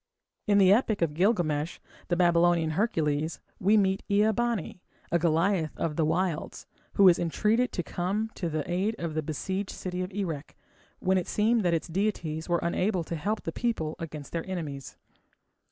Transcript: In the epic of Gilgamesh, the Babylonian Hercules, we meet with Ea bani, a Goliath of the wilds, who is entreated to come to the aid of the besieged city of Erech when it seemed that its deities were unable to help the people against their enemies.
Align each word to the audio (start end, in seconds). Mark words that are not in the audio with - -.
In 0.47 0.57
the 0.57 0.73
epic 0.73 1.03
of 1.03 1.13
Gilgamesh, 1.13 1.77
the 2.07 2.15
Babylonian 2.15 2.71
Hercules, 2.71 3.39
we 3.59 3.77
meet 3.77 4.01
with 4.09 4.17
Ea 4.17 4.31
bani, 4.31 4.81
a 5.11 5.19
Goliath 5.19 5.77
of 5.77 5.95
the 5.95 6.03
wilds, 6.03 6.65
who 6.93 7.07
is 7.07 7.19
entreated 7.19 7.71
to 7.71 7.83
come 7.83 8.31
to 8.33 8.49
the 8.49 8.67
aid 8.67 8.95
of 8.97 9.13
the 9.13 9.21
besieged 9.21 9.69
city 9.69 10.01
of 10.01 10.11
Erech 10.11 10.55
when 10.97 11.19
it 11.19 11.27
seemed 11.27 11.61
that 11.61 11.75
its 11.75 11.87
deities 11.87 12.49
were 12.49 12.57
unable 12.63 13.03
to 13.03 13.15
help 13.15 13.43
the 13.43 13.51
people 13.51 13.95
against 13.99 14.31
their 14.31 14.49
enemies. 14.49 14.97